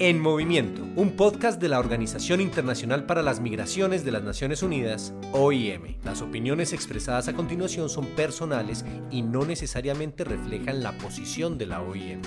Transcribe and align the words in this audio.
En 0.00 0.20
Movimiento, 0.20 0.82
un 0.94 1.16
podcast 1.16 1.60
de 1.60 1.68
la 1.68 1.80
Organización 1.80 2.40
Internacional 2.40 3.04
para 3.04 3.20
las 3.20 3.40
Migraciones 3.40 4.04
de 4.04 4.12
las 4.12 4.22
Naciones 4.22 4.62
Unidas, 4.62 5.12
OIM. 5.32 5.96
Las 6.04 6.22
opiniones 6.22 6.72
expresadas 6.72 7.26
a 7.26 7.32
continuación 7.32 7.88
son 7.88 8.06
personales 8.14 8.84
y 9.10 9.22
no 9.22 9.44
necesariamente 9.44 10.22
reflejan 10.22 10.84
la 10.84 10.92
posición 10.98 11.58
de 11.58 11.66
la 11.66 11.82
OIM. 11.82 12.22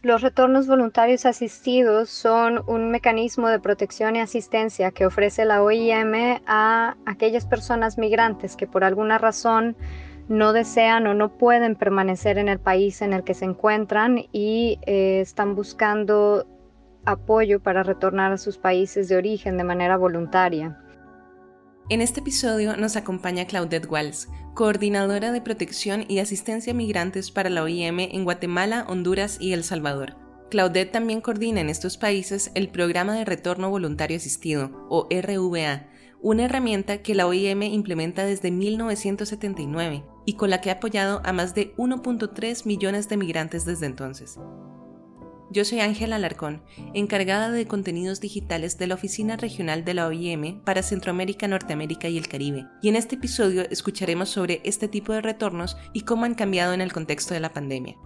Los 0.00 0.22
retornos 0.22 0.66
voluntarios 0.66 1.26
asistidos 1.26 2.08
son 2.08 2.62
un 2.66 2.90
mecanismo 2.90 3.48
de 3.48 3.60
protección 3.60 4.16
y 4.16 4.20
asistencia 4.20 4.90
que 4.92 5.04
ofrece 5.04 5.44
la 5.44 5.62
OIM 5.62 6.40
a 6.46 6.96
aquellas 7.04 7.44
personas 7.44 7.98
migrantes 7.98 8.56
que 8.56 8.66
por 8.66 8.84
alguna 8.84 9.18
razón 9.18 9.76
no 10.28 10.52
desean 10.52 11.06
o 11.06 11.14
no 11.14 11.36
pueden 11.36 11.74
permanecer 11.74 12.38
en 12.38 12.48
el 12.48 12.58
país 12.58 13.02
en 13.02 13.12
el 13.12 13.24
que 13.24 13.34
se 13.34 13.46
encuentran 13.46 14.26
y 14.32 14.78
eh, 14.86 15.20
están 15.20 15.54
buscando 15.54 16.46
apoyo 17.04 17.60
para 17.60 17.82
retornar 17.82 18.32
a 18.32 18.38
sus 18.38 18.58
países 18.58 19.08
de 19.08 19.16
origen 19.16 19.56
de 19.56 19.64
manera 19.64 19.96
voluntaria. 19.96 20.78
En 21.88 22.02
este 22.02 22.20
episodio 22.20 22.76
nos 22.76 22.96
acompaña 22.96 23.46
Claudette 23.46 23.90
Walls, 23.90 24.28
coordinadora 24.54 25.32
de 25.32 25.40
protección 25.40 26.04
y 26.06 26.18
asistencia 26.18 26.74
a 26.74 26.76
migrantes 26.76 27.30
para 27.30 27.48
la 27.48 27.62
OIM 27.62 28.00
en 28.00 28.24
Guatemala, 28.24 28.84
Honduras 28.88 29.38
y 29.40 29.54
El 29.54 29.64
Salvador. 29.64 30.16
Claudette 30.50 30.92
también 30.92 31.22
coordina 31.22 31.60
en 31.60 31.70
estos 31.70 31.96
países 31.96 32.50
el 32.54 32.68
Programa 32.68 33.14
de 33.14 33.24
Retorno 33.24 33.70
Voluntario 33.70 34.18
Asistido, 34.18 34.86
o 34.90 35.08
RVA, 35.10 35.86
una 36.20 36.44
herramienta 36.44 36.98
que 36.98 37.14
la 37.14 37.26
OIM 37.26 37.62
implementa 37.62 38.24
desde 38.24 38.50
1979 38.50 40.04
y 40.28 40.34
con 40.34 40.50
la 40.50 40.60
que 40.60 40.68
ha 40.68 40.74
apoyado 40.74 41.22
a 41.24 41.32
más 41.32 41.54
de 41.54 41.74
1.3 41.76 42.66
millones 42.66 43.08
de 43.08 43.16
migrantes 43.16 43.64
desde 43.64 43.86
entonces. 43.86 44.38
Yo 45.50 45.64
soy 45.64 45.80
Ángela 45.80 46.16
Alarcón, 46.16 46.62
encargada 46.92 47.50
de 47.50 47.66
contenidos 47.66 48.20
digitales 48.20 48.76
de 48.76 48.88
la 48.88 48.96
Oficina 48.96 49.38
Regional 49.38 49.86
de 49.86 49.94
la 49.94 50.06
OIM 50.06 50.60
para 50.64 50.82
Centroamérica, 50.82 51.48
Norteamérica 51.48 52.10
y 52.10 52.18
el 52.18 52.28
Caribe, 52.28 52.66
y 52.82 52.90
en 52.90 52.96
este 52.96 53.14
episodio 53.14 53.62
escucharemos 53.70 54.28
sobre 54.28 54.60
este 54.64 54.86
tipo 54.86 55.14
de 55.14 55.22
retornos 55.22 55.78
y 55.94 56.02
cómo 56.02 56.26
han 56.26 56.34
cambiado 56.34 56.74
en 56.74 56.82
el 56.82 56.92
contexto 56.92 57.32
de 57.32 57.40
la 57.40 57.54
pandemia. 57.54 57.96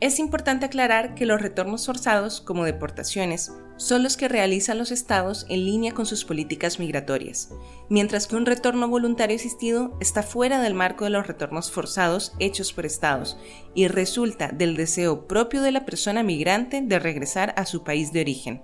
Es 0.00 0.18
importante 0.18 0.64
aclarar 0.64 1.14
que 1.14 1.26
los 1.26 1.42
retornos 1.42 1.84
forzados, 1.84 2.40
como 2.40 2.64
deportaciones, 2.64 3.52
son 3.76 4.02
los 4.02 4.16
que 4.16 4.28
realizan 4.28 4.78
los 4.78 4.92
estados 4.92 5.44
en 5.50 5.66
línea 5.66 5.92
con 5.92 6.06
sus 6.06 6.24
políticas 6.24 6.78
migratorias, 6.78 7.50
mientras 7.90 8.26
que 8.26 8.36
un 8.36 8.46
retorno 8.46 8.88
voluntario 8.88 9.36
asistido 9.36 9.98
está 10.00 10.22
fuera 10.22 10.62
del 10.62 10.72
marco 10.72 11.04
de 11.04 11.10
los 11.10 11.26
retornos 11.26 11.70
forzados 11.70 12.32
hechos 12.38 12.72
por 12.72 12.86
estados 12.86 13.36
y 13.74 13.88
resulta 13.88 14.48
del 14.48 14.74
deseo 14.74 15.26
propio 15.26 15.60
de 15.60 15.72
la 15.72 15.84
persona 15.84 16.22
migrante 16.22 16.80
de 16.80 16.98
regresar 16.98 17.52
a 17.58 17.66
su 17.66 17.84
país 17.84 18.10
de 18.10 18.22
origen. 18.22 18.62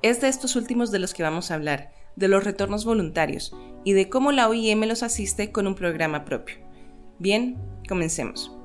Es 0.00 0.20
de 0.20 0.28
estos 0.28 0.54
últimos 0.54 0.92
de 0.92 1.00
los 1.00 1.12
que 1.12 1.24
vamos 1.24 1.50
a 1.50 1.54
hablar, 1.54 1.92
de 2.14 2.28
los 2.28 2.44
retornos 2.44 2.84
voluntarios 2.84 3.52
y 3.82 3.94
de 3.94 4.08
cómo 4.08 4.30
la 4.30 4.48
OIM 4.48 4.84
los 4.84 5.02
asiste 5.02 5.50
con 5.50 5.66
un 5.66 5.74
programa 5.74 6.24
propio. 6.24 6.56
Bien, 7.18 7.58
comencemos 7.88 8.61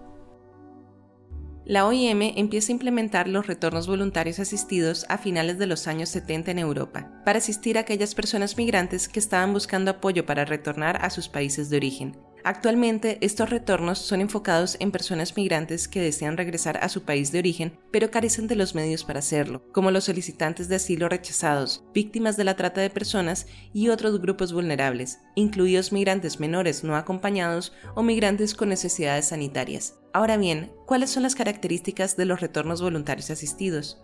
la 1.67 1.85
OIM 1.85 2.21
empieza 2.37 2.71
a 2.71 2.75
implementar 2.75 3.27
los 3.27 3.45
retornos 3.45 3.87
voluntarios 3.87 4.39
asistidos 4.39 5.05
a 5.09 5.17
finales 5.17 5.57
de 5.57 5.67
los 5.67 5.85
años 5.87 6.07
70 6.07 6.51
en 6.51 6.59
Europa, 6.59 7.11
para 7.25 7.39
asistir 7.39 7.77
a 7.77 7.81
aquellas 7.81 8.15
personas 8.15 8.55
migrantes 8.55 9.09
que 9.09 9.19
estaban 9.19 9.51
buscando 9.51 9.91
apoyo 9.91 10.25
para 10.25 10.45
retornar 10.45 11.03
a 11.03 11.09
sus 11.09 11.27
países 11.27 11.69
de 11.69 11.75
origen, 11.75 12.17
Actualmente, 12.48 13.17
estos 13.20 13.50
retornos 13.50 14.00
son 14.00 14.22
enfocados 14.22 14.78
en 14.80 14.94
personas 14.94 15.36
migrantes 15.36 15.90
que 15.90 16.00
desean 16.00 16.38
regresar 16.38 16.80
a 16.81 16.88
su 16.88 17.03
país 17.03 17.34
de 17.34 17.40
origen, 17.40 17.78
pero 17.92 18.09
carecen 18.09 18.48
de 18.48 18.56
los 18.56 18.73
medios 18.73 19.03
para 19.03 19.20
hacerlo, 19.20 19.63
como 19.74 19.91
los 19.91 20.06
solicitantes 20.06 20.69
de 20.69 20.78
asilo 20.78 21.09
rechazados, 21.09 21.84
víctimas 21.94 22.38
de 22.38 22.46
la 22.46 22.56
trata 22.56 22.80
de 22.80 22.90
personas 22.90 23.47
y 23.74 23.90
otros 23.90 24.22
grupos 24.22 24.53
vulnerables, 24.53 25.19
incluidos 25.36 25.91
migrantes 25.91 26.40
menores 26.40 26.86
no 26.86 26.96
acompañados 26.96 27.74
o 27.96 28.02
migrantes 28.02 28.56
con 28.56 28.69
necesidades 28.69 29.25
sanitarias. 29.25 29.96
Ahora 30.13 30.38
bien, 30.38 30.72
¿cuáles 30.86 31.09
son 31.09 31.24
las 31.24 31.36
características 31.36 32.16
de 32.16 32.24
los 32.24 32.40
retornos 32.40 32.81
voluntarios 32.81 33.30
asistidos? 33.30 34.02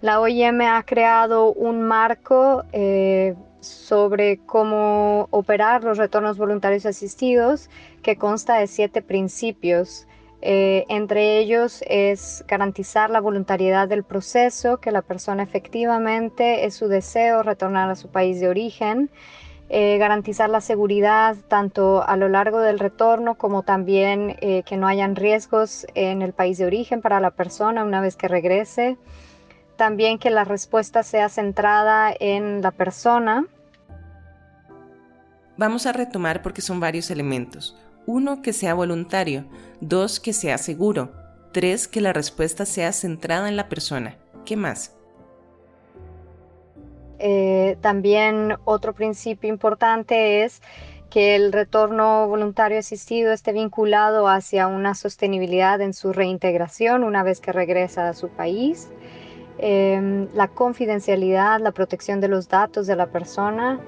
La 0.00 0.20
OIM 0.20 0.62
ha 0.62 0.82
creado 0.84 1.52
un 1.52 1.82
marco 1.82 2.64
eh, 2.72 3.34
sobre 3.62 4.38
cómo 4.44 5.28
operar 5.30 5.84
los 5.84 5.98
retornos 5.98 6.36
voluntarios 6.36 6.84
asistidos 6.84 7.70
que 8.02 8.16
consta 8.16 8.58
de 8.58 8.66
siete 8.66 9.02
principios. 9.02 10.06
Eh, 10.44 10.84
entre 10.88 11.38
ellos 11.38 11.84
es 11.86 12.44
garantizar 12.48 13.10
la 13.10 13.20
voluntariedad 13.20 13.86
del 13.86 14.02
proceso, 14.02 14.78
que 14.78 14.90
la 14.90 15.02
persona 15.02 15.44
efectivamente 15.44 16.64
es 16.64 16.74
su 16.74 16.88
deseo 16.88 17.44
retornar 17.44 17.88
a 17.88 17.94
su 17.94 18.08
país 18.08 18.40
de 18.40 18.48
origen, 18.48 19.08
eh, 19.68 19.96
garantizar 19.98 20.50
la 20.50 20.60
seguridad 20.60 21.36
tanto 21.48 22.06
a 22.06 22.16
lo 22.16 22.28
largo 22.28 22.58
del 22.58 22.80
retorno 22.80 23.36
como 23.36 23.62
también 23.62 24.36
eh, 24.40 24.64
que 24.66 24.76
no 24.76 24.86
hayan 24.88 25.16
riesgos 25.16 25.86
en 25.94 26.20
el 26.20 26.32
país 26.32 26.58
de 26.58 26.66
origen 26.66 27.00
para 27.00 27.20
la 27.20 27.30
persona 27.30 27.84
una 27.84 28.00
vez 28.00 28.16
que 28.16 28.28
regrese, 28.28 28.98
también 29.82 30.20
que 30.20 30.30
la 30.30 30.44
respuesta 30.44 31.02
sea 31.02 31.28
centrada 31.28 32.14
en 32.20 32.62
la 32.62 32.70
persona. 32.70 33.46
Vamos 35.56 35.86
a 35.86 35.92
retomar 35.92 36.40
porque 36.40 36.62
son 36.62 36.78
varios 36.78 37.10
elementos. 37.10 37.76
Uno, 38.06 38.42
que 38.42 38.52
sea 38.52 38.74
voluntario. 38.74 39.44
Dos, 39.80 40.20
que 40.20 40.32
sea 40.32 40.56
seguro. 40.58 41.10
Tres, 41.52 41.88
que 41.88 42.00
la 42.00 42.12
respuesta 42.12 42.64
sea 42.64 42.92
centrada 42.92 43.48
en 43.48 43.56
la 43.56 43.68
persona. 43.68 44.18
¿Qué 44.44 44.56
más? 44.56 44.94
Eh, 47.18 47.76
también 47.80 48.54
otro 48.64 48.92
principio 48.92 49.48
importante 49.50 50.44
es 50.44 50.62
que 51.10 51.34
el 51.34 51.52
retorno 51.52 52.28
voluntario 52.28 52.78
asistido 52.78 53.32
esté 53.32 53.52
vinculado 53.52 54.28
hacia 54.28 54.68
una 54.68 54.94
sostenibilidad 54.94 55.80
en 55.80 55.92
su 55.92 56.12
reintegración 56.12 57.02
una 57.02 57.24
vez 57.24 57.40
que 57.40 57.50
regresa 57.50 58.08
a 58.08 58.14
su 58.14 58.28
país. 58.28 58.88
Em, 59.58 60.28
la 60.34 60.48
confidencialidad, 60.48 61.60
la 61.60 61.72
protección 61.72 62.20
de 62.20 62.28
los 62.28 62.48
datos 62.48 62.86
de 62.86 62.96
la 62.96 63.06
persona, 63.06 63.78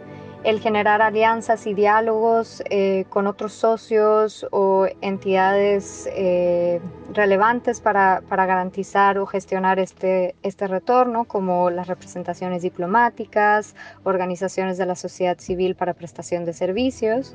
el 0.45 0.61
generar 0.61 1.01
alianzas 1.01 1.67
y 1.67 1.73
diálogos 1.73 2.63
eh, 2.69 3.07
con 3.09 3.27
otros 3.27 3.55
socios 3.55 4.47
o 4.51 4.87
entidades 5.01 6.07
eh, 6.13 6.81
relevantes 7.15 7.81
para, 7.81 8.21
garantizar 8.29 9.19
o 9.19 9.25
gestionar 9.25 9.79
este, 9.79 10.35
este 10.43 10.69
retorno, 10.69 11.25
como 11.25 11.71
las 11.71 11.87
representaciones 11.89 12.61
diplomáticas, 12.61 13.75
organizaciones 14.03 14.77
de 14.77 14.85
la 14.85 14.97
sociedad 14.97 15.39
civil 15.39 15.77
para 15.77 15.95
prestación 15.95 16.45
de 16.45 16.53
servicios 16.53 17.35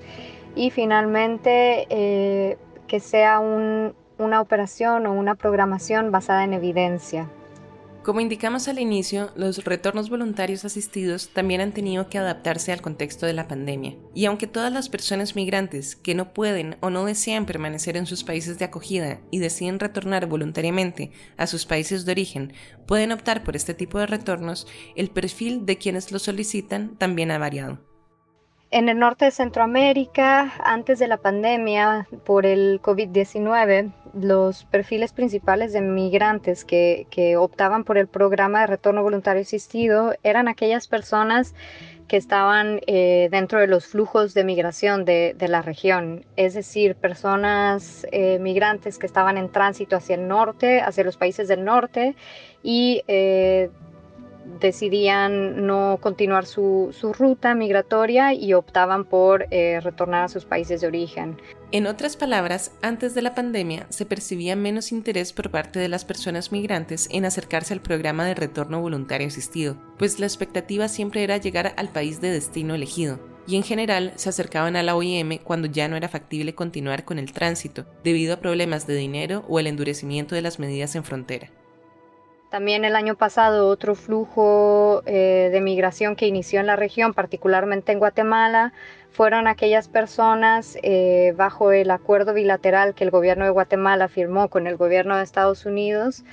y 0.56 0.70
finalmente 0.70 1.88
eh, 1.90 2.58
que 2.88 3.00
sea 3.00 3.40
una 3.40 4.42
operación 4.42 5.08
o 5.08 5.14
una 5.14 5.34
programación 5.34 6.12
basada 6.12 6.44
en 6.44 6.54
evidencia. 6.54 7.28
Como 8.04 8.22
indicamos 8.22 8.70
al 8.70 8.80
inicio, 8.80 9.30
los 9.36 9.66
retornos 9.66 10.10
voluntarios 10.10 10.64
asistidos 10.64 11.30
también 11.34 11.60
han 11.60 11.74
tenido 11.74 12.10
que 12.10 12.18
adaptarse 12.18 12.72
al 12.72 12.82
contexto 12.82 13.26
de 13.26 13.34
la 13.34 13.50
pandemia. 13.50 13.98
Y 14.16 14.26
aunque 14.26 14.48
todas 14.48 14.72
las 14.72 14.88
personas 14.88 15.36
migrantes 15.36 15.98
que 15.98 16.16
no 16.16 16.34
pueden 16.34 16.78
o 16.80 16.90
no 16.90 17.04
desean 17.04 17.46
permanecer 17.46 17.98
en 17.98 18.06
sus 18.06 18.24
países 18.24 18.58
de 18.58 18.66
acogida 18.66 19.20
y 19.32 19.40
deciden 19.40 19.80
retornar 19.80 20.28
voluntariamente 20.28 21.12
a 21.36 21.46
sus 21.46 21.66
países 21.66 22.06
de 22.06 22.14
origen, 22.14 22.54
pueden 22.88 23.12
optar 23.12 23.44
por 23.44 23.58
este 23.58 23.74
tipo 23.74 24.00
de 24.00 24.08
retornos, 24.08 24.66
el 24.96 25.10
perfil 25.10 25.66
de 25.66 25.78
quienes 25.78 26.14
lo 26.14 26.20
solicitan 26.20 26.96
también 26.98 27.32
ha 27.32 27.38
variado. 27.38 27.89
En 28.72 28.88
el 28.88 29.00
norte 29.00 29.26
de 29.26 29.32
Centroamérica, 29.32 30.54
antes 30.64 31.00
de 31.00 31.08
la 31.08 31.18
pandemia 31.18 32.08
por 32.24 32.46
el 32.46 32.80
COVID-19, 32.84 33.92
los 34.14 34.66
perfiles 34.66 35.12
principales 35.12 35.74
de 35.74 35.82
migrantes 35.82 36.66
que, 36.66 37.36
optaban 37.36 37.84
por 37.84 37.98
el 37.98 38.08
programa 38.08 38.62
de 38.62 38.68
retorno 38.68 39.02
voluntario 39.02 39.42
asistido 39.42 40.14
eran 40.22 40.48
aquellas 40.48 40.88
personas 40.88 41.56
que 42.08 42.18
estaban 42.18 42.82
eh, 42.86 43.30
dentro 43.32 43.60
de 43.60 43.66
los 43.66 43.88
flujos 43.88 44.36
de 44.36 44.44
migración 44.44 45.04
de, 45.04 45.36
la 45.48 45.64
región, 45.64 46.26
es 46.36 46.54
decir, 46.54 46.96
personas 46.96 48.06
eh, 48.12 48.38
migrantes 48.38 49.00
que 49.00 49.08
estaban 49.08 49.38
en 49.38 49.52
tránsito 49.52 49.96
hacia 49.96 50.16
el 50.16 50.28
norte, 50.28 50.82
hacia 50.82 51.04
los 51.04 51.18
países 51.18 51.48
del 51.48 51.66
norte 51.66 52.16
y 52.62 53.04
eh, 53.08 53.72
decidían 54.60 55.66
no 55.66 55.98
continuar 56.02 56.46
su, 56.46 56.92
ruta 57.18 57.56
migratoria 57.56 58.34
y 58.34 58.54
optaban 58.54 59.06
por 59.06 59.48
eh, 59.52 59.80
retornar 59.82 60.26
a 60.26 60.28
sus 60.28 60.46
países 60.46 60.82
de 60.82 60.88
origen. 60.88 61.38
En 61.72 61.86
otras 61.86 62.18
palabras, 62.18 62.72
antes 62.82 63.14
de 63.14 63.22
la 63.22 63.36
pandemia 63.36 63.86
se 63.90 64.06
percibía 64.06 64.56
menos 64.56 64.92
interés 64.92 65.34
por 65.34 65.52
parte 65.52 65.80
de 65.80 65.88
las 65.88 66.04
personas 66.04 66.52
migrantes 66.52 67.08
en 67.12 67.26
acercarse 67.26 67.74
al 67.74 67.82
programa 67.82 68.26
de 68.26 68.34
retorno 68.34 68.82
voluntario 68.82 69.28
asistido, 69.28 69.78
pues 69.98 70.20
la 70.20 70.26
expectativa 70.26 70.88
siempre 70.88 71.24
era 71.24 71.38
llegar 71.38 71.74
al 71.78 71.90
país 71.90 72.22
de 72.22 72.32
destino 72.32 72.76
elegido. 72.76 73.20
y 73.48 73.56
en 73.56 73.64
general 73.64 74.14
se 74.16 74.30
acercaban 74.30 74.76
a 74.76 74.84
la 74.84 74.96
OIM 74.96 75.40
cuando 75.44 75.68
ya 75.68 75.88
no 75.88 75.96
era 75.96 76.08
factible 76.08 76.54
continuar 76.54 77.04
con 77.04 77.18
el 77.18 77.34
tránsito 77.34 77.88
debido 78.04 78.36
a 78.36 78.40
problemas 78.40 78.86
de 78.86 78.94
dinero 78.94 79.44
o 79.48 79.60
el 79.60 79.66
endurecimiento 79.66 80.36
de 80.36 80.44
las 80.44 80.60
medidas 80.60 80.96
en 80.96 81.04
frontera. 81.04 81.50
También 82.50 82.84
el 82.84 82.96
año 82.96 83.16
pasado 83.16 83.68
otro 83.68 83.94
flujo 83.94 85.04
eh, 85.06 85.50
de 85.52 85.62
migración 85.62 86.16
que 86.16 86.26
inició 86.26 86.60
en 86.60 86.66
la 86.66 86.76
región, 86.76 87.14
particularmente 87.14 87.92
en 87.92 88.00
Guatemala, 88.00 88.74
fueron 89.12 89.48
aquellas 89.48 89.88
personas 89.88 90.76
eh, 90.82 91.34
bajo 91.38 91.72
el 91.72 91.92
acuerdo 91.92 92.34
bilateral 92.34 92.96
que 92.96 93.04
el 93.04 93.12
gobierno 93.12 93.46
de 93.46 93.52
Guatemala 93.52 94.08
firmó 94.08 94.50
con 94.50 94.66
el 94.66 94.78
gobierno 94.78 95.16
de 95.16 95.24
Estados 95.24 95.68
Unidos. 95.68 96.24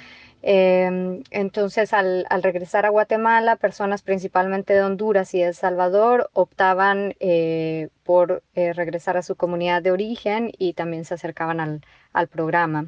Em, 0.42 1.22
entonces, 1.30 1.92
al, 1.92 2.24
regresar 2.42 2.86
a 2.86 2.90
Guatemala, 2.90 3.56
personas 3.56 4.02
principalmente 4.02 4.72
de 4.72 4.82
Honduras 4.82 5.34
y 5.34 5.42
El 5.42 5.54
Salvador 5.54 6.30
optaban 6.32 7.14
eh, 7.20 7.88
por 8.04 8.42
regresar 8.54 9.16
a 9.18 9.22
su 9.22 9.36
comunidad 9.36 9.82
de 9.82 9.90
origen 9.90 10.50
y 10.56 10.72
también 10.74 11.04
se 11.04 11.14
acercaban 11.14 11.82
al 12.12 12.28
programa. 12.28 12.86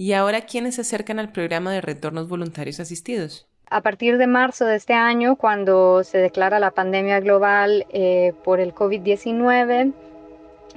¿Y 0.00 0.14
ahora 0.14 0.40
quiénes 0.40 0.76
se 0.76 0.80
acercan 0.80 1.18
al 1.18 1.30
programa 1.30 1.72
de 1.72 1.82
retornos 1.82 2.26
voluntarios 2.26 2.80
asistidos? 2.80 3.46
A 3.68 3.82
partir 3.82 4.16
de 4.16 4.26
marzo 4.26 4.64
de 4.64 4.76
este 4.76 4.94
año, 4.94 5.36
cuando 5.36 6.04
se 6.04 6.16
declara 6.16 6.58
la 6.58 6.70
pandemia 6.70 7.20
global 7.20 7.84
eh, 7.90 8.32
por 8.42 8.60
el 8.60 8.74
COVID-19, 8.74 9.92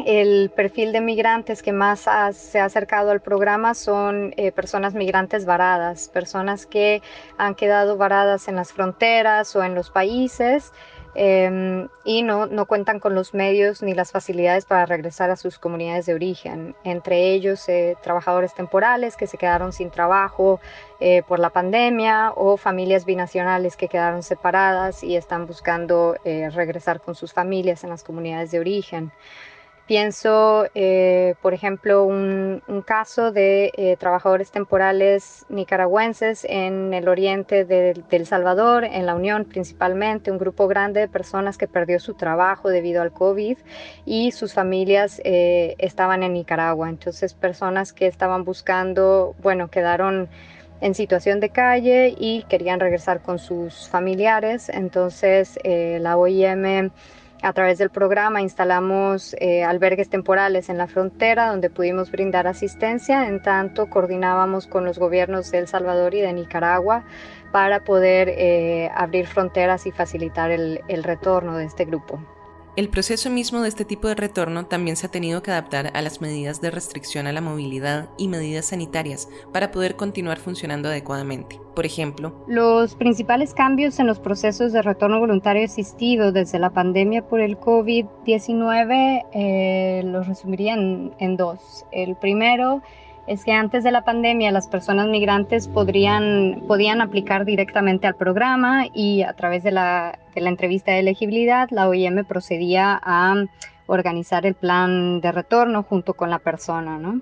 el 0.06 0.52
perfil 0.54 0.92
de 0.92 1.00
migrantes 1.00 1.64
que 1.64 1.72
más 1.72 2.02
se 2.34 2.60
ha 2.60 2.66
acercado 2.66 3.12
al 3.12 3.22
programa 3.22 3.76
son 3.76 4.34
eh, 4.36 4.52
personas 4.52 4.94
migrantes 4.94 5.46
varadas, 5.46 6.10
personas 6.10 6.66
que 6.66 7.02
han 7.38 7.56
quedado 7.56 7.96
varadas 7.96 8.50
en 8.50 8.58
las 8.58 8.74
fronteras 8.74 9.56
o 9.56 9.64
en 9.64 9.74
los 9.74 9.90
países 9.90 10.74
Em, 11.16 11.90
y 12.04 12.24
no, 12.24 12.48
no, 12.48 12.66
cuentan 12.66 13.00
con 13.00 13.14
los 13.14 13.36
medios 13.36 13.84
ni 13.84 13.94
las 13.94 14.12
facilidades 14.12 14.66
para 14.66 14.88
regresar 14.88 15.30
a 15.30 15.36
sus 15.36 15.60
comunidades 15.60 16.08
de 16.08 16.16
origen, 16.16 16.76
entre 16.84 17.34
ellos 17.34 17.70
eh, 17.70 17.96
trabajadores 18.02 18.56
temporales 18.56 19.16
que 19.16 19.28
se 19.28 19.38
quedaron 19.38 19.74
sin 19.74 19.92
trabajo 19.92 20.60
eh, 21.00 21.22
por 21.28 21.38
la 21.38 21.52
pandemia 21.52 22.32
o 22.36 22.58
familias 22.58 23.06
binacionales 23.06 23.78
que 23.78 23.90
quedaron 23.90 24.24
separadas 24.24 25.04
y 25.04 25.16
están 25.16 25.46
buscando 25.46 26.16
eh, 26.26 26.50
regresar 26.50 27.00
con 27.00 27.14
sus 27.14 27.32
familias 27.32 27.84
en 27.84 27.92
las 27.92 28.04
comunidades 28.04 28.50
de 28.50 28.60
origen. 28.60 29.12
Pienso, 29.86 30.66
eh, 30.76 31.36
por 31.42 31.54
ejemplo, 31.54 32.06
un, 32.06 32.62
caso 32.86 33.34
de 33.34 33.72
eh, 33.76 33.98
trabajadores 33.98 34.50
temporales 34.50 35.46
nicaragüenses 35.50 36.46
en 36.50 36.94
el 36.94 37.10
oriente 37.10 37.66
de, 37.66 38.02
El 38.10 38.26
Salvador, 38.26 38.86
en 38.86 39.06
la 39.06 39.14
Unión 39.14 39.44
principalmente, 39.44 40.32
un 40.32 40.38
grupo 40.38 40.70
grande 40.70 41.02
de 41.02 41.08
personas 41.10 41.58
que 41.58 41.68
perdió 41.68 42.00
su 42.00 42.14
trabajo 42.14 42.70
debido 42.70 43.02
al 43.02 43.12
COVID 43.12 43.58
y 44.06 44.32
sus 44.32 44.54
familias 44.54 45.22
eh, 45.26 45.76
estaban 45.80 46.24
en 46.24 46.32
Nicaragua. 46.32 46.88
Entonces, 46.88 47.34
personas 47.34 47.92
que 47.92 48.08
estaban 48.08 48.46
buscando, 48.46 49.36
bueno, 49.42 49.70
quedaron 49.70 50.30
en 50.80 50.96
situación 50.96 51.42
de 51.42 51.50
calle 51.50 52.16
y 52.18 52.44
querían 52.44 52.80
regresar 52.80 53.22
con 53.22 53.38
sus 53.38 53.90
familiares. 53.90 54.70
Entonces, 54.70 55.60
la 55.64 56.18
OIM 56.18 56.92
a 57.44 57.52
través 57.52 57.78
del 57.78 57.90
programa 57.90 58.42
instalamos 58.42 59.36
eh, 59.40 59.64
albergues 59.64 60.10
temporales 60.10 60.70
en 60.70 60.78
la 60.78 60.88
frontera 60.88 61.50
donde 61.50 61.70
pudimos 61.70 62.10
brindar 62.10 62.48
asistencia, 62.48 63.28
en 63.28 63.42
tanto 63.42 63.90
coordinábamos 63.90 64.66
con 64.66 64.86
los 64.86 64.98
gobiernos 64.98 65.52
de 65.52 65.60
El 65.60 65.68
Salvador 65.68 66.16
y 66.16 66.22
de 66.22 66.32
Nicaragua 66.32 67.04
para 67.52 67.84
poder 67.84 68.30
eh, 68.30 68.90
abrir 68.96 69.28
fronteras 69.28 69.86
y 69.86 69.92
facilitar 69.92 70.52
el 70.52 71.04
retorno 71.04 71.58
de 71.58 71.66
este 71.66 71.86
grupo. 71.86 72.20
El 72.76 72.90
proceso 72.90 73.30
mismo 73.30 73.62
de 73.62 73.70
este 73.70 73.86
tipo 73.86 74.08
de 74.08 74.16
retorno 74.16 74.66
también 74.66 74.96
se 74.96 75.06
ha 75.06 75.12
tenido 75.12 75.44
que 75.44 75.52
adaptar 75.52 75.92
a 75.94 76.02
las 76.02 76.22
medidas 76.22 76.60
de 76.60 76.72
restricción 76.72 77.28
a 77.28 77.32
la 77.32 77.40
movilidad 77.40 78.10
y 78.18 78.28
medidas 78.28 78.66
sanitarias 78.66 79.30
para 79.52 79.70
poder 79.70 79.96
continuar 79.96 80.40
funcionando 80.40 80.90
adecuadamente. 80.90 81.60
Por 81.76 81.86
ejemplo, 81.86 82.34
los 82.48 82.96
principales 82.96 83.54
cambios 83.54 84.00
en 84.00 84.08
los 84.08 84.20
procesos 84.20 84.74
de 84.74 84.82
retorno 84.82 85.20
voluntario 85.20 85.64
asistido 85.64 86.32
desde 86.32 86.58
la 86.58 86.72
pandemia 86.72 87.28
por 87.28 87.42
el 87.42 87.60
COVID-19 87.60 89.26
eh, 89.34 90.02
los 90.06 90.28
resumiría 90.28 90.74
en 90.74 91.38
dos. 91.38 91.86
El 91.92 92.16
primero 92.16 92.82
es 93.28 93.46
que 93.46 93.54
antes 93.54 93.84
de 93.84 93.92
la 93.92 94.04
pandemia 94.04 94.52
las 94.52 94.68
personas 94.68 95.08
migrantes 95.08 95.68
podrían, 95.68 96.64
podían 96.68 97.02
aplicar 97.02 97.46
directamente 97.46 98.08
al 98.08 98.16
programa 98.16 98.86
y 98.94 99.22
a 99.24 99.34
través 99.34 99.64
de 99.64 99.72
la, 99.72 100.20
de 100.36 100.42
la 100.42 100.50
entrevista 100.50 100.92
de 100.92 101.00
elegibilidad 101.00 101.70
la 101.72 101.88
OIM 101.88 102.26
procedía 102.26 103.00
a 103.02 103.36
organizar 103.86 104.46
el 104.46 104.56
plan 104.56 105.22
de 105.22 105.32
retorno 105.32 105.84
junto 105.84 106.14
con 106.14 106.30
la 106.30 106.40
persona. 106.40 106.98
¿no? 106.98 107.22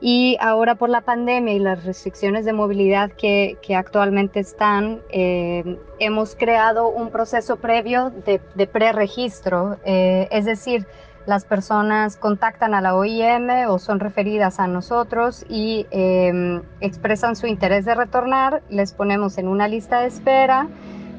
Y 0.00 0.36
ahora 0.40 0.76
por 0.76 0.88
la 0.88 1.02
pandemia 1.02 1.54
y 1.54 1.58
las 1.58 1.84
restricciones 1.84 2.44
de 2.44 2.52
movilidad 2.52 3.12
que, 3.12 3.58
que 3.62 3.76
actualmente 3.76 4.40
están, 4.40 5.00
eh, 5.10 5.78
hemos 5.98 6.34
creado 6.34 6.88
un 6.88 7.10
proceso 7.10 7.56
previo 7.56 8.10
de, 8.10 8.40
de 8.54 8.66
preregistro, 8.66 9.76
eh, 9.84 10.26
es 10.30 10.46
decir, 10.46 10.86
las 11.30 11.44
personas 11.44 12.16
contactan 12.16 12.74
a 12.74 12.80
la 12.80 12.96
OIM 12.96 13.68
o 13.68 13.78
son 13.78 14.00
referidas 14.00 14.58
a 14.58 14.66
nosotros 14.66 15.46
y 15.48 15.86
em, 15.92 16.60
expresan 16.80 17.36
su 17.36 17.46
interés 17.46 17.84
de 17.84 17.94
retornar, 17.94 18.64
les 18.68 18.92
ponemos 18.92 19.38
en 19.38 19.46
una 19.46 19.68
lista 19.68 20.00
de 20.00 20.08
espera, 20.08 20.66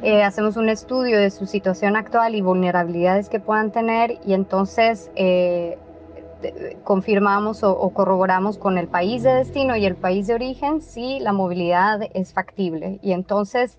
eh, 0.04 0.22
hacemos 0.22 0.58
un 0.58 0.68
estudio 0.68 1.18
de 1.18 1.32
su 1.32 1.46
situación 1.46 1.96
actual 1.96 2.36
y 2.36 2.42
vulnerabilidades 2.42 3.30
que 3.30 3.40
puedan 3.40 3.72
tener 3.72 4.18
y 4.26 4.34
entonces 4.34 5.10
eh, 5.16 5.78
confirmamos 6.84 7.64
o, 7.64 7.90
corroboramos 7.92 8.58
con 8.58 8.78
el 8.78 8.90
país 8.90 9.24
de 9.24 9.34
destino 9.34 9.78
y 9.78 9.86
el 9.86 9.96
país 9.96 10.28
de 10.28 10.34
origen 10.34 10.82
si 10.82 11.22
la 11.22 11.32
movilidad 11.32 12.02
es 12.14 12.34
factible 12.34 13.00
y 13.02 13.14
entonces 13.14 13.78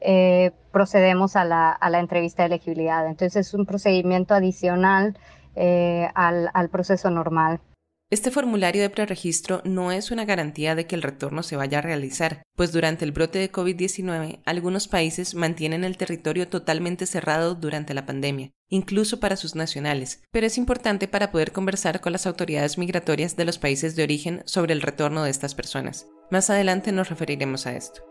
eh, 0.00 0.50
procedemos 0.72 1.36
a 1.36 1.44
la, 1.44 1.70
a 1.70 1.88
la 1.88 2.00
entrevista 2.00 2.42
de 2.42 2.46
elegibilidad. 2.46 3.06
Entonces 3.06 3.46
es 3.46 3.54
un 3.54 3.64
procedimiento 3.64 4.34
adicional 4.34 5.16
eh, 5.56 6.08
al, 6.14 6.50
al 6.54 6.68
proceso 6.68 7.10
normal. 7.10 7.60
Este 8.10 8.30
formulario 8.30 8.80
de 8.80 8.88
preregistro 8.88 9.60
no 9.64 9.92
es 9.92 10.10
una 10.10 10.24
garantía 10.24 10.74
de 10.74 10.86
que 10.86 10.94
el 10.94 11.02
retorno 11.02 11.42
se 11.42 11.56
vaya 11.56 11.78
a 11.78 11.82
realizar, 11.82 12.42
pues 12.56 12.72
durante 12.72 13.04
el 13.04 13.12
brote 13.12 13.38
de 13.38 13.52
COVID-19 13.52 14.40
algunos 14.46 14.88
países 14.88 15.34
mantienen 15.34 15.84
el 15.84 15.98
territorio 15.98 16.48
totalmente 16.48 17.04
cerrado 17.04 17.54
durante 17.54 17.92
la 17.92 18.06
pandemia, 18.06 18.50
incluso 18.70 19.20
para 19.20 19.36
sus 19.36 19.54
nacionales, 19.54 20.22
pero 20.30 20.46
es 20.46 20.56
importante 20.56 21.06
para 21.06 21.30
poder 21.30 21.52
conversar 21.52 22.00
con 22.00 22.12
las 22.12 22.26
autoridades 22.26 22.78
migratorias 22.78 23.36
de 23.36 23.44
los 23.44 23.58
países 23.58 23.94
de 23.94 24.04
origen 24.04 24.42
sobre 24.46 24.72
el 24.72 24.80
retorno 24.80 25.22
de 25.22 25.30
estas 25.30 25.54
personas. 25.54 26.06
Más 26.30 26.48
adelante 26.48 26.92
nos 26.92 27.10
referiremos 27.10 27.66
a 27.66 27.76
esto. 27.76 28.02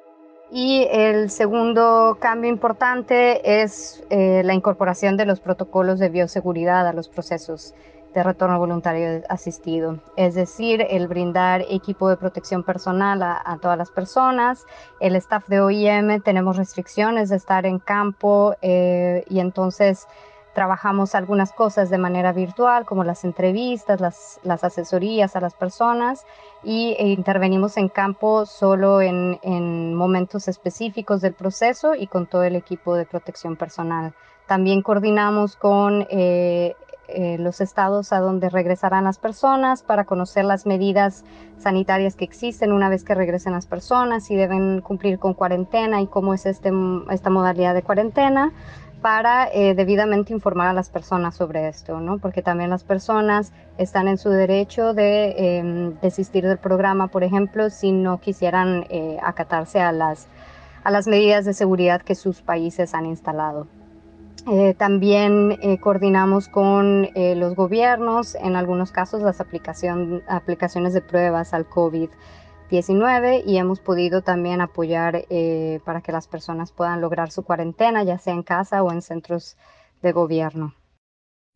Y 0.50 0.88
el 0.90 1.30
segundo 1.30 2.18
cambio 2.22 2.50
importante 2.50 3.62
es 3.62 4.04
eh, 4.10 4.42
la 4.46 4.54
incorporación 4.54 5.18
de 5.18 5.26
los 5.26 5.42
protocolos 5.42 6.00
de 6.00 6.10
bioseguridad 6.10 6.88
a 6.88 6.94
los 6.94 7.10
procesos 7.10 7.74
de 8.14 8.24
retorno 8.24 8.58
voluntario 8.58 9.22
asistido, 9.30 10.00
es 10.16 10.34
decir, 10.34 10.84
el 10.90 11.08
brindar 11.08 11.64
equipo 11.70 12.10
de 12.10 12.18
protección 12.18 12.64
personal 12.64 13.22
a, 13.22 13.60
todas 13.62 13.78
las 13.78 13.92
personas. 13.92 14.66
El 15.00 15.16
staff 15.18 15.48
de 15.48 15.60
OIM 15.60 16.22
tenemos 16.22 16.58
restricciones 16.58 17.30
de 17.30 17.36
estar 17.36 17.66
en 17.66 17.78
campo 17.78 18.56
eh, 18.62 19.24
y 19.30 19.40
entonces 19.40 20.08
trabajamos 20.58 21.14
algunas 21.14 21.52
cosas 21.52 21.92
de 21.92 22.00
manera 22.00 22.34
virtual, 22.34 22.84
como 22.84 23.04
las 23.04 23.24
entrevistas, 23.24 24.02
las, 24.02 24.64
asesorías 24.64 25.36
a 25.36 25.40
las 25.40 25.54
personas 25.54 26.26
y 26.64 26.96
e 26.98 27.10
intervenimos 27.10 27.78
en 27.78 27.90
campo 27.90 28.48
solo 28.48 29.00
en, 29.00 29.38
en, 29.44 29.94
momentos 29.94 30.48
específicos 30.48 31.22
del 31.22 31.34
proceso 31.34 31.94
y 31.94 32.08
con 32.08 32.26
todo 32.26 32.42
el 32.42 32.56
equipo 32.56 32.96
de 32.96 33.06
protección 33.06 33.56
personal. 33.56 34.16
También 34.48 34.82
coordinamos 34.82 35.56
con 35.58 36.08
eh, 36.10 36.74
eh, 37.08 37.38
los 37.38 37.62
estados 37.62 38.12
a 38.12 38.20
donde 38.20 38.50
regresarán 38.50 39.04
las 39.04 39.20
personas 39.20 39.84
para 39.84 40.06
conocer 40.06 40.44
las 40.44 40.66
medidas 40.66 41.24
sanitarias 41.60 42.16
que 42.16 42.26
existen 42.26 42.72
una 42.72 42.90
vez 42.90 43.04
que 43.04 43.14
regresen 43.14 43.54
las 43.54 43.68
personas, 43.68 44.26
si 44.26 44.36
deben 44.36 44.82
cumplir 44.82 45.20
con 45.20 45.36
cuarentena 45.36 46.02
y 46.02 46.08
cómo 46.08 46.34
es 46.34 46.48
este, 46.48 46.72
esta 47.12 47.30
modalidad 47.30 47.76
de 47.76 47.84
cuarentena 47.84 48.54
para 49.02 49.48
eh, 49.48 49.74
debidamente 49.76 50.34
informar 50.34 50.68
a 50.68 50.74
las 50.74 50.90
personas 50.90 51.36
sobre 51.36 51.68
esto, 51.68 52.00
¿no? 52.00 52.18
Porque 52.18 52.42
también 52.42 52.70
las 52.70 52.84
personas 52.84 53.52
están 53.78 54.08
en 54.08 54.18
su 54.18 54.30
derecho 54.30 54.94
de 54.94 55.58
em, 55.58 56.00
desistir 56.02 56.46
del 56.48 56.58
programa, 56.58 57.08
por 57.08 57.24
ejemplo, 57.24 57.70
si 57.70 57.92
no 57.92 58.20
quisieran 58.20 58.86
eh, 58.90 59.18
acatarse 59.22 59.80
a 59.82 59.92
las, 59.92 60.28
a 60.84 60.92
las 60.92 61.08
medidas 61.08 61.46
de 61.46 61.54
seguridad 61.54 62.02
que 62.02 62.16
sus 62.16 62.42
países 62.42 62.94
han 62.94 63.06
instalado. 63.06 63.68
Eh, 64.50 64.74
también 64.76 65.58
coordinamos 65.82 66.48
con 66.48 67.10
los 67.14 67.54
gobiernos, 67.54 68.36
en 68.36 68.56
algunos 68.56 68.94
casos 68.94 69.22
las 69.22 69.42
aplicación, 69.42 70.24
aplicaciones 70.30 70.94
de 70.94 71.02
pruebas 71.02 71.54
al 71.54 71.66
COVID 71.66 72.10
19 72.70 73.44
y 73.46 73.58
hemos 73.58 73.80
podido 73.80 74.22
también 74.22 74.62
apoyar 74.62 75.26
eh, 75.30 75.80
para 75.86 76.02
que 76.02 76.12
las 76.12 76.28
personas 76.28 76.72
puedan 76.72 77.02
lograr 77.02 77.32
su 77.32 77.44
cuarentena, 77.44 78.04
ya 78.04 78.18
sea 78.18 78.34
en 78.34 78.44
casa 78.44 78.84
o 78.84 78.92
en 78.92 79.02
centros 79.02 79.58
de 80.02 80.12
gobierno. 80.12 80.76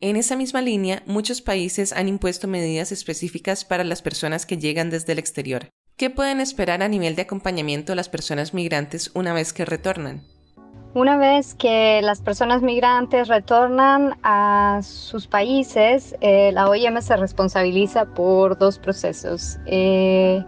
En 0.00 0.16
esa 0.16 0.34
misma 0.36 0.62
línea, 0.62 1.02
muchos 1.06 1.42
países 1.42 1.92
han 1.92 2.08
impuesto 2.08 2.48
medidas 2.48 2.90
específicas 2.90 3.64
para 3.64 3.84
las 3.84 4.02
personas 4.02 4.46
que 4.46 4.58
llegan 4.58 4.90
desde 4.90 5.12
el 5.12 5.20
exterior. 5.20 5.68
¿Qué 5.96 6.10
pueden 6.10 6.40
esperar 6.40 6.82
a 6.82 6.88
nivel 6.88 7.14
de 7.14 7.22
acompañamiento 7.22 7.94
las 7.94 8.08
personas 8.08 8.52
migrantes 8.54 9.12
una 9.14 9.32
vez 9.32 9.52
que 9.52 9.64
retornan? 9.64 10.24
Una 10.94 11.16
vez 11.16 11.54
que 11.54 12.00
las 12.02 12.20
personas 12.20 12.60
migrantes 12.60 13.28
retornan 13.28 14.18
a 14.22 14.80
sus 14.82 15.26
países, 15.26 16.16
eh, 16.20 16.50
la 16.52 16.68
OIM 16.68 17.00
se 17.00 17.16
responsabiliza 17.16 18.06
por 18.06 18.58
dos 18.58 18.78
procesos. 18.78 19.58
Eh, 19.64 20.44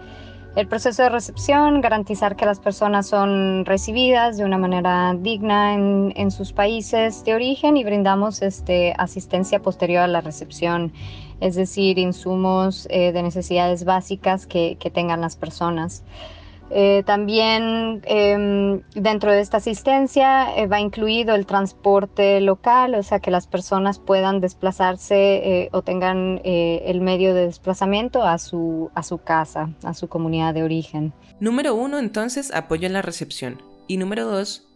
el 0.56 0.68
proceso 0.68 1.02
de 1.02 1.08
recepción, 1.08 1.80
garantizar 1.80 2.36
que 2.36 2.46
las 2.46 2.60
personas 2.60 3.08
son 3.08 3.64
recibidas 3.64 4.36
de 4.36 4.44
una 4.44 4.56
manera 4.56 5.14
digna 5.18 5.74
en, 5.74 6.30
sus 6.30 6.52
países 6.52 7.24
de 7.24 7.34
origen 7.34 7.76
y 7.76 7.84
brindamos 7.84 8.40
este, 8.40 8.94
asistencia 8.96 9.60
posterior 9.60 10.02
a 10.04 10.06
la 10.06 10.20
recepción, 10.20 10.92
es 11.40 11.56
decir, 11.56 11.98
insumos 11.98 12.86
eh, 12.90 13.12
de 13.12 13.22
necesidades 13.22 13.84
básicas 13.84 14.46
que 14.46 14.76
tengan 14.94 15.20
las 15.20 15.36
personas. 15.36 16.04
Eh, 16.70 17.02
también 17.04 18.02
em, 18.04 18.80
dentro 18.94 19.30
de 19.30 19.40
esta 19.40 19.58
asistencia 19.58 20.56
eh, 20.56 20.66
va 20.66 20.80
incluido 20.80 21.34
el 21.34 21.46
transporte 21.46 22.40
local, 22.40 22.94
o 22.94 23.02
sea 23.02 23.20
que 23.20 23.30
las 23.30 23.46
personas 23.46 23.98
puedan 23.98 24.40
desplazarse 24.40 25.16
eh, 25.64 25.68
o 25.72 25.82
tengan 25.82 26.40
el 26.44 27.00
medio 27.00 27.34
de 27.34 27.46
desplazamiento 27.46 28.22
a 28.22 28.38
su, 28.38 28.90
a 28.94 29.02
su 29.02 29.18
casa, 29.18 29.70
a 29.84 29.94
su 29.94 30.08
comunidad 30.08 30.54
de 30.54 30.62
origen. 30.62 31.12
Número 31.38 31.74
uno, 31.74 31.98
entonces, 31.98 32.52
apoyo 32.54 32.86
en 32.86 32.94
la 32.94 33.02
recepción. 33.02 33.62
Y 33.86 33.98
número 33.98 34.24
dos, 34.24 34.66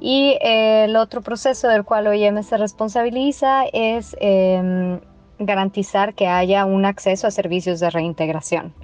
y 0.00 0.36
el 0.40 0.96
otro 0.96 1.22
proceso 1.22 1.68
del 1.68 1.84
cual 1.84 2.06
OIM 2.06 2.42
se 2.42 2.56
responsabiliza 2.56 3.64
es 3.72 4.16
em, 4.20 5.00
garantizar 5.38 6.14
que 6.14 6.26
haya 6.26 6.64
un 6.64 6.84
acceso 6.84 7.26
a 7.26 7.30
servicios 7.30 7.80
de 7.80 7.90
reintegración. 7.90 8.74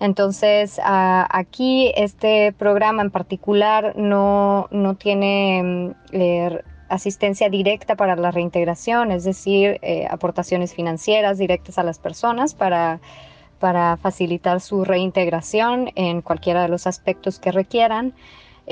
Entonces, 0.00 0.80
aquí 0.82 1.92
este 1.94 2.52
programa 2.52 3.02
en 3.02 3.10
particular 3.10 3.94
no, 3.96 4.68
tiene 4.98 5.62
mm, 5.62 5.90
eh, 6.12 6.62
asistencia 6.88 7.50
directa 7.50 7.96
para 7.96 8.16
la 8.16 8.30
reintegración, 8.30 9.12
es 9.12 9.24
decir, 9.24 9.78
eh, 9.82 10.06
aportaciones 10.10 10.74
financieras 10.74 11.36
directas 11.36 11.78
a 11.78 11.82
las 11.82 11.98
personas 11.98 12.54
para 12.54 12.98
facilitar 13.98 14.62
su 14.62 14.84
reintegración 14.84 15.90
en 15.94 16.22
cualquiera 16.22 16.62
de 16.62 16.68
los 16.68 16.86
aspectos 16.86 17.38
que 17.38 17.52
requieran. 17.52 18.14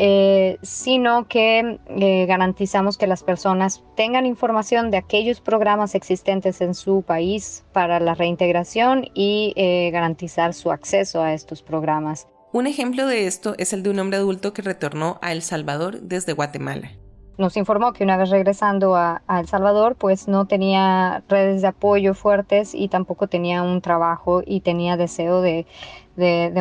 Eh, 0.01 0.59
sino 0.63 1.27
que 1.27 1.81
eh, 1.89 2.27
garantizamos 2.27 2.97
que 2.97 3.09
las 3.09 3.25
personas 3.25 3.83
tengan 3.97 4.27
información 4.27 4.93
de 4.93 4.97
aquellos 4.97 5.41
programas 5.41 5.97
existentes 5.97 6.61
en 6.61 6.75
su 6.75 7.03
país 7.03 7.65
para 7.73 7.99
la 7.99 8.15
reintegración 8.15 9.07
y 9.13 9.55
eh, 9.57 9.91
garantizar 9.91 10.55
su 10.55 10.71
acceso 10.71 11.21
a 11.21 11.35
estos 11.35 11.65
programas. 11.65 12.29
Un 12.53 12.69
ejemplo 12.69 13.09
de 13.09 13.27
esto 13.27 13.57
es 13.59 13.73
el 13.73 13.83
de 13.83 13.91
un 13.91 13.99
hombre 13.99 14.19
adulto 14.19 14.53
que 14.53 14.63
retornó 14.63 15.19
a 15.21 15.33
El 15.33 15.43
Salvador 15.43 16.01
desde 16.01 16.33
Guatemala. 16.33 16.93
Nos 17.37 17.57
informó 17.57 17.93
que 17.93 18.05
una 18.05 18.17
vez 18.17 18.31
regresando 18.31 18.95
a, 18.95 19.23
El 19.29 19.49
Salvador, 19.49 19.97
pues 19.97 20.29
no 20.29 20.47
tenía 20.47 21.25
redes 21.29 21.63
de 21.63 21.69
apoyo 21.69 22.15
fuertes 22.15 22.73
y 22.73 22.87
tampoco 22.87 23.27
tenía 23.27 23.65
un 23.65 23.81
trabajo 23.81 24.43
y 24.47 24.61
tenía 24.61 24.97
deseo 24.97 25.41
de, 25.41 25.67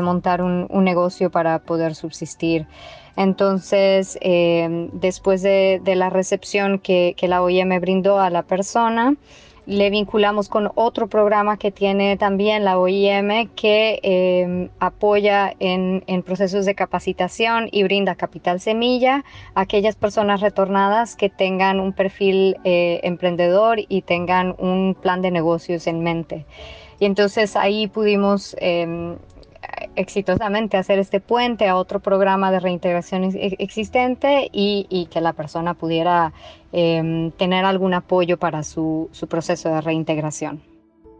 montar 0.01 0.41
un, 0.41 0.67
negocio 0.83 1.29
para 1.29 1.59
poder 1.59 1.93
subsistir. 1.93 2.67
Entonces, 3.17 4.17
eh, 4.21 4.89
después 4.93 5.41
de, 5.41 5.81
la 5.83 6.11
recepción 6.11 6.77
que, 6.77 7.15
la 7.23 7.41
OIM 7.41 7.81
brindó 7.81 8.19
a 8.19 8.29
la 8.29 8.43
persona, 8.43 9.15
le 9.65 9.89
vinculamos 9.89 10.47
con 10.47 10.71
otro 10.75 11.07
programa 11.07 11.57
que 11.57 11.71
tiene 11.71 12.15
también 12.15 12.63
la 12.63 12.77
OIM 12.77 13.49
que 13.55 13.99
eh, 14.03 14.69
apoya 14.79 15.51
en, 15.59 16.03
procesos 16.23 16.65
de 16.65 16.75
capacitación 16.75 17.67
y 17.71 17.83
brinda 17.83 18.13
capital 18.13 18.61
semilla 18.61 19.25
a 19.55 19.61
aquellas 19.61 19.95
personas 19.95 20.39
retornadas 20.39 21.15
que 21.15 21.29
tengan 21.29 21.79
un 21.79 21.93
perfil 21.93 22.55
eh, 22.63 22.99
emprendedor 23.01 23.79
y 23.89 24.03
tengan 24.03 24.55
un 24.59 24.95
plan 24.95 25.23
de 25.23 25.31
negocios 25.31 25.87
en 25.87 26.03
mente. 26.03 26.45
Y 26.99 27.05
entonces 27.05 27.55
ahí 27.55 27.87
pudimos 27.87 28.55
em, 28.59 29.17
exitosamente 29.97 30.77
hacer 30.77 30.99
este 30.99 31.19
puente 31.19 31.67
a 31.67 31.75
otro 31.75 31.99
programa 31.99 32.51
de 32.51 32.59
reintegración 32.59 33.23
existente 33.35 34.49
y, 34.51 35.07
que 35.11 35.19
la 35.19 35.33
persona 35.33 35.73
pudiera 35.73 36.33
em, 36.71 37.31
tener 37.31 37.65
algún 37.65 37.93
apoyo 37.93 38.37
para 38.37 38.63
su, 38.63 39.09
su 39.11 39.27
proceso 39.27 39.69
de 39.69 39.81
reintegración. 39.81 40.61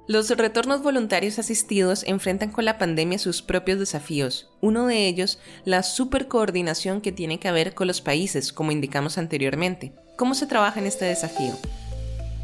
Los 0.08 0.30
retornos 0.30 0.84
voluntarios 0.84 1.38
asistidos 1.38 2.06
enfrentan 2.08 2.52
con 2.52 2.64
la 2.64 2.78
pandemia 2.78 3.20
sus 3.20 3.42
propios 3.42 3.78
desafíos. 3.78 4.50
Uno 4.62 4.88
de 4.88 5.06
ellos, 5.06 5.38
la 5.66 5.84
supercoordinación 5.84 7.02
que 7.02 7.12
tiene 7.12 7.40
que 7.40 7.52
ver 7.52 7.74
con 7.74 7.88
los 7.88 8.00
países, 8.00 8.54
como 8.54 8.72
indicamos 8.72 9.18
anteriormente. 9.18 9.92
¿Cómo 10.16 10.34
se 10.34 10.48
trabaja 10.48 10.80
en 10.80 10.86
este 10.86 11.04
desafío? 11.04 11.54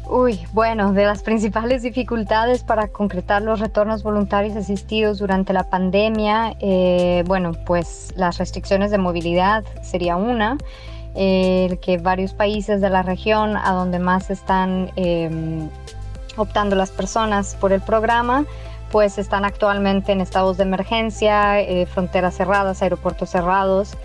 Uy, 0.06 0.46
bueno, 0.52 0.92
de 0.92 1.06
las 1.06 1.22
principales 1.22 1.82
dificultades 1.82 2.62
para 2.62 2.88
concretar 2.88 3.40
los 3.40 3.58
retornos 3.58 4.02
voluntarios 4.02 4.54
asistidos 4.54 5.18
durante 5.18 5.54
la 5.54 5.70
pandemia, 5.70 6.56
eh, 6.60 7.24
bueno, 7.26 7.52
pues 7.64 8.12
las 8.14 8.36
restricciones 8.36 8.90
de 8.90 8.98
movilidad 8.98 9.64
sería 9.82 10.16
una, 10.16 10.58
eh, 11.14 11.78
que 11.80 11.96
varios 11.96 12.34
países 12.34 12.82
de 12.82 12.90
la 12.90 13.02
región 13.02 13.56
a 13.56 13.72
donde 13.72 13.98
más 13.98 14.30
están 14.30 14.90
em, 14.96 15.70
optando 16.36 16.76
las 16.76 16.90
personas 16.90 17.56
por 17.58 17.72
el 17.72 17.80
programa, 17.80 18.44
pues 18.92 19.16
están 19.16 19.46
actualmente 19.46 20.12
en 20.12 20.20
estados 20.20 20.58
de 20.58 20.64
emergencia, 20.64 21.60
eh, 21.60 21.86
fronteras 21.86 22.36
cerradas, 22.36 22.82
aeropuertos 22.82 23.30
cerrados. 23.30 23.96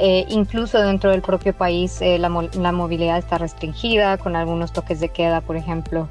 Eh, 0.00 0.26
incluso 0.28 0.80
dentro 0.80 1.10
del 1.10 1.22
propio 1.22 1.52
país 1.52 2.00
eh, 2.00 2.18
la, 2.20 2.28
movilidad 2.28 3.18
está 3.18 3.36
restringida 3.36 4.16
con 4.16 4.36
algunos 4.36 4.72
toques 4.72 5.00
de 5.00 5.08
queda, 5.08 5.40
por 5.40 5.56
ejemplo. 5.56 6.08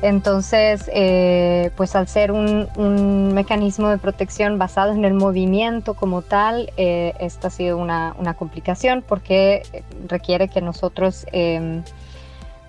Entonces, 0.00 0.88
eh, 0.94 1.70
pues 1.76 1.96
al 1.96 2.06
ser 2.06 2.30
un, 2.30 3.34
mecanismo 3.34 3.88
de 3.88 3.98
protección 3.98 4.58
basado 4.58 4.92
en 4.92 5.04
el 5.04 5.14
movimiento 5.14 5.94
como 5.94 6.22
tal, 6.22 6.70
esta 6.76 7.48
ha 7.48 7.50
sido 7.50 7.78
una, 7.78 8.14
una, 8.18 8.34
complicación 8.34 9.02
porque 9.06 9.62
requiere 10.06 10.48
que 10.48 10.60
nosotros 10.60 11.26
em, 11.32 11.82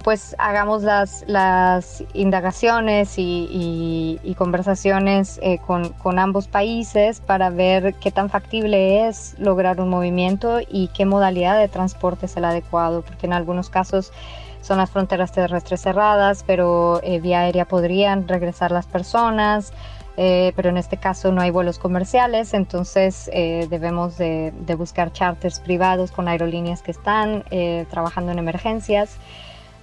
pues 0.08 0.38
hagamos 0.40 0.84
las, 0.84 1.26
las 1.28 2.02
indagaciones 2.14 3.16
y, 3.18 4.36
conversaciones 4.38 5.38
eh, 5.44 5.60
con, 5.68 6.18
ambos 6.18 6.48
países 6.48 7.20
para 7.20 7.50
ver 7.50 7.94
qué 7.96 8.10
tan 8.10 8.30
factible 8.30 9.06
es 9.06 9.36
lograr 9.38 9.82
un 9.82 9.90
movimiento 9.90 10.62
y 10.62 10.88
qué 10.96 11.06
modalidad 11.06 11.60
de 11.60 11.68
transporte 11.68 12.28
es 12.28 12.38
el 12.38 12.46
adecuado, 12.46 13.02
porque 13.02 13.26
en 13.26 13.34
algunos 13.34 13.70
casos 13.70 14.14
son 14.62 14.78
las 14.78 14.90
fronteras 14.92 15.34
terrestres 15.34 15.82
cerradas, 15.82 16.46
pero 16.48 17.02
eh, 17.04 17.20
vía 17.20 17.42
aérea 17.42 17.66
podrían 17.66 18.30
regresar 18.30 18.72
las 18.72 18.86
personas. 18.86 19.74
Eh, 20.16 20.54
pero 20.56 20.70
en 20.70 20.78
este 20.78 20.96
caso 20.96 21.34
no 21.34 21.42
hay 21.42 21.52
vuelos 21.52 21.78
comerciales, 21.80 22.54
entonces 22.54 23.30
debemos 23.34 24.18
de, 24.18 24.54
buscar 24.78 25.12
charters 25.12 25.60
privados 25.60 26.12
con 26.12 26.30
aerolíneas 26.30 26.82
que 26.82 26.92
están 26.92 27.44
trabajando 27.90 28.32
en 28.32 28.40
emergencias. 28.40 29.20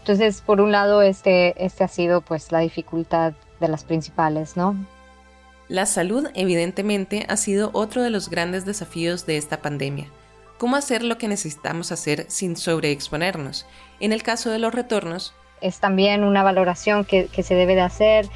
Entonces, 0.05 0.43
por 0.43 0.61
un 0.61 0.71
lado, 0.71 1.01
este, 1.01 1.55
este 1.65 1.83
ha 1.83 1.89
sido 1.89 2.21
pues 2.21 2.53
la 2.53 2.59
dificultad 2.59 3.33
de 3.59 3.69
las 3.69 3.85
principales, 3.85 4.55
¿no? 4.55 4.77
La 5.67 5.87
salud, 5.87 6.29
evidentemente, 6.35 7.25
ha 7.31 7.39
sido 7.39 7.71
otro 7.73 8.03
de 8.03 8.11
los 8.11 8.29
grandes 8.29 8.67
desafíos 8.67 9.25
de 9.25 9.39
esta 9.39 9.63
pandemia. 9.63 10.09
¿Cómo 10.59 10.77
hacer 10.77 11.05
lo 11.05 11.17
que 11.17 11.27
necesitamos 11.27 11.91
hacer 11.91 12.27
sin 12.29 12.59
sobreexponernos? 12.59 13.65
En 13.99 14.13
el 14.13 14.23
caso 14.23 14.51
de 14.51 14.59
los 14.59 14.75
retornos, 14.75 15.33
es 15.63 15.81
también 15.81 16.23
una 16.23 16.43
valoración 16.43 17.07
que, 17.07 17.31
se 17.43 17.55
debe 17.55 17.75
de 17.75 17.81
hacer 17.81 18.29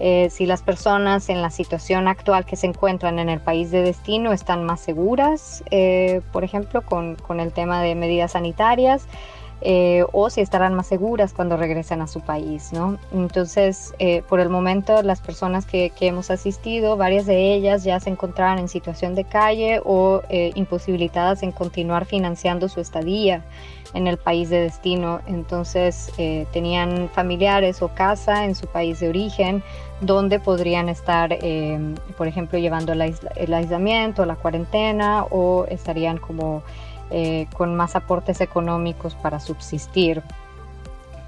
eh, 0.00 0.28
si 0.28 0.44
las 0.44 0.62
personas 0.62 1.28
en 1.28 1.40
la 1.40 1.50
situación 1.50 2.08
actual 2.08 2.44
que 2.44 2.56
se 2.56 2.66
encuentran 2.66 3.20
en 3.20 3.28
el 3.28 3.38
país 3.38 3.70
de 3.70 3.82
destino 3.82 4.32
están 4.32 4.64
más 4.64 4.80
seguras, 4.80 5.62
eh, 5.70 6.20
por 6.32 6.42
ejemplo, 6.42 6.82
con, 6.82 7.14
con, 7.14 7.38
el 7.38 7.52
tema 7.52 7.80
de 7.80 7.94
medidas 7.94 8.32
sanitarias. 8.32 9.06
Eh, 9.64 10.04
o 10.10 10.28
si 10.28 10.40
estarán 10.40 10.74
más 10.74 10.88
seguras 10.88 11.32
cuando 11.32 11.56
regresen 11.56 12.00
a 12.02 12.08
su 12.08 12.20
país, 12.20 12.72
¿no? 12.72 12.98
Entonces, 13.12 13.94
eh, 14.00 14.22
por 14.28 14.40
el 14.40 14.48
momento, 14.48 15.02
las 15.04 15.20
personas 15.20 15.66
que, 15.66 15.92
hemos 16.00 16.32
asistido, 16.32 16.96
varias 16.96 17.26
de 17.26 17.54
ellas 17.54 17.84
ya 17.84 18.00
se 18.00 18.10
encontraban 18.10 18.58
en 18.58 18.68
situación 18.68 19.14
de 19.14 19.22
calle 19.22 19.80
o 19.84 20.22
eh, 20.30 20.50
imposibilitadas 20.56 21.44
en 21.44 21.52
continuar 21.52 22.06
financiando 22.06 22.68
su 22.68 22.80
estadía 22.80 23.44
en 23.94 24.08
el 24.08 24.16
país 24.16 24.50
de 24.50 24.62
destino. 24.62 25.20
Entonces, 25.28 26.10
tenían 26.52 27.08
familiares 27.10 27.82
o 27.82 27.88
casa 27.88 28.44
en 28.44 28.56
su 28.56 28.66
país 28.66 28.98
de 28.98 29.10
origen 29.10 29.62
donde 30.00 30.40
podrían 30.40 30.88
estar, 30.88 31.38
por 32.16 32.26
ejemplo, 32.26 32.58
llevando 32.58 32.94
el, 32.94 33.14
el 33.36 33.54
aislamiento, 33.54 34.24
la 34.24 34.34
cuarentena 34.34 35.24
o 35.30 35.66
estarían 35.68 36.16
como 36.16 36.62
eh, 37.12 37.46
con 37.56 37.74
más 37.74 37.94
aportes 37.94 38.40
económicos 38.40 39.14
para 39.14 39.38
subsistir. 39.38 40.22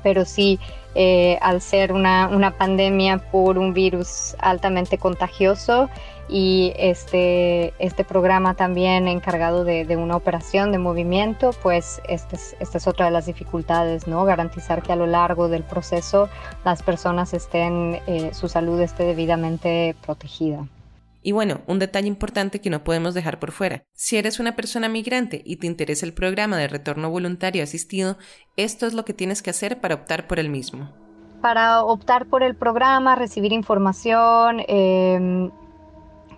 Pero 0.03 0.25
sí, 0.25 0.59
eh, 0.95 1.38
al 1.41 1.61
ser 1.61 1.93
una, 1.93 2.29
una 2.29 2.53
pandemia 2.53 3.19
por 3.19 3.59
un 3.59 3.75
virus 3.75 4.37
altamente 4.38 4.97
contagioso 4.97 5.88
y 6.29 6.73
este, 6.76 7.75
este 7.79 8.05
programa 8.05 8.55
también 8.55 9.09
encargado 9.09 9.64
de, 9.64 9.85
de, 9.85 9.97
una 9.97 10.17
operación 10.17 10.73
de 10.73 10.79
movimiento, 10.79 11.50
pues 11.62 12.00
este 12.09 12.37
es, 12.37 12.57
esta 12.61 12.79
es 12.79 12.87
otra 12.87 13.07
de 13.07 13.12
las 13.12 13.26
dificultades, 13.26 14.07
¿no? 14.07 14.25
Garantizar 14.25 14.83
que 14.83 14.93
a 14.93 14.97
lo 14.97 15.07
largo 15.07 15.49
del 15.49 15.64
proceso 15.64 16.29
las 16.64 16.83
personas 16.83 17.35
estén, 17.35 18.00
eh, 18.07 18.31
su 18.33 18.49
salud 18.49 18.81
esté 18.81 19.05
debidamente 19.05 19.95
protegida. 20.05 20.67
Y 21.26 21.33
bueno, 21.33 21.62
un 21.66 21.78
detalle 21.78 22.07
importante 22.07 22.61
que 22.61 22.69
no 22.69 22.85
podemos 22.85 23.14
dejar 23.14 23.38
por 23.38 23.50
fuera. 23.50 23.85
Si 23.95 24.19
eres 24.19 24.40
una 24.40 24.57
persona 24.57 24.90
migrante 24.90 25.40
y 25.43 25.57
te 25.57 25.66
interesa 25.66 26.04
el 26.04 26.12
programa 26.12 26.59
de 26.59 26.69
retorno 26.69 27.09
voluntario 27.09 27.62
asistido, 27.62 28.19
esto 28.59 28.87
es 28.87 28.93
lo 28.93 29.07
que 29.07 29.14
tienes 29.14 29.40
que 29.40 29.49
hacer 29.49 29.81
para 29.81 29.95
optar 29.95 30.26
por 30.26 30.38
el 30.38 30.50
mismo. 30.50 30.93
Para 31.40 31.83
optar 31.83 32.26
por 32.26 32.43
el 32.43 32.54
programa, 32.54 33.16
recibir 33.16 33.54
información, 33.54 34.61
eh, 34.69 35.50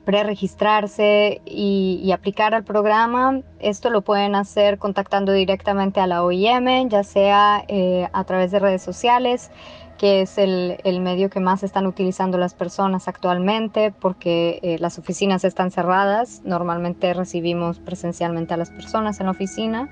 preregistrarse 0.05 1.43
y, 1.45 2.13
aplicar 2.13 2.55
al 2.55 2.63
programa. 2.63 3.41
Esto 3.59 3.91
lo 3.91 4.03
pueden 4.03 4.37
hacer 4.37 4.79
contactando 4.79 5.33
directamente 5.33 5.99
a 5.99 6.07
la 6.07 6.23
OIM, 6.23 6.89
ya 6.89 7.03
sea 7.03 7.65
eh, 7.67 8.09
a 8.13 8.23
través 8.23 8.53
de 8.53 8.61
redes 8.61 8.83
sociales, 8.83 9.51
que 9.97 10.23
es 10.23 10.39
el, 10.39 10.79
el, 10.85 11.01
medio 11.01 11.31
que 11.31 11.41
más 11.41 11.63
están 11.63 11.87
utilizando 11.87 12.39
las 12.39 12.55
personas 12.55 13.09
actualmente 13.09 13.93
porque 13.93 14.59
eh, 14.63 14.77
las 14.79 14.99
oficinas 14.99 15.45
están 15.45 15.71
cerradas. 15.71 16.43
Normalmente 16.45 17.13
recibimos 17.15 17.79
presencialmente 17.79 18.55
a 18.55 18.57
las 18.57 18.71
personas 18.71 19.21
en 19.21 19.27
la 19.27 19.33
oficina. 19.33 19.89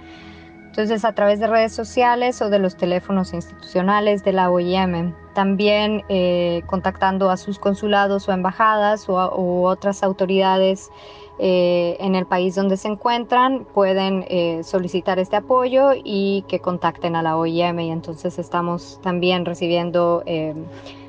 Entonces, 0.67 1.05
a 1.05 1.13
través 1.13 1.39
de 1.39 1.47
redes 1.47 1.73
sociales 1.73 2.43
o 2.43 2.51
de 2.51 2.59
los 2.59 2.77
teléfonos 2.77 3.33
institucionales 3.33 4.25
de 4.25 4.33
la 4.33 4.51
OIM. 4.51 5.15
También 5.33 6.03
eh, 6.09 6.63
contactando 6.67 7.31
a 7.31 7.37
sus 7.37 7.61
consulados 7.61 8.29
o 8.29 8.33
embajadas 8.33 9.09
o, 9.09 9.21
a, 9.21 9.37
u 9.39 9.67
otras 9.67 10.03
autoridades 10.03 10.91
eh, 11.38 11.97
en 11.99 12.14
el 12.14 12.26
país 12.26 12.55
donde 12.55 12.76
se 12.76 12.88
encuentran, 12.88 13.64
pueden 13.64 14.25
eh, 14.29 14.62
solicitar 14.62 15.19
este 15.19 15.37
apoyo 15.37 15.91
y 15.93 16.45
que 16.49 16.61
contacten 16.61 17.17
a 17.17 17.23
la 17.23 17.37
OIM. 17.37 17.81
Y 17.81 17.91
entonces 17.91 18.38
estamos 18.38 19.00
también 19.03 19.45
recibiendo 19.45 20.23
eh, 20.26 20.55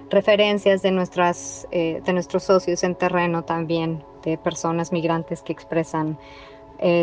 referencias 0.10 0.82
de, 0.82 0.92
nuestras, 0.92 1.68
de 1.72 2.14
nuestros 2.14 2.44
socios 2.44 2.84
en 2.84 2.96
terreno 2.96 3.44
también, 3.44 4.04
de 4.24 4.38
personas 4.38 4.92
migrantes 4.92 5.42
que 5.42 5.52
expresan 5.52 6.18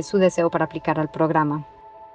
su 0.03 0.19
deseo 0.19 0.51
para 0.51 0.67
aplicar 0.67 1.01
al 1.01 1.11
programa. 1.11 1.67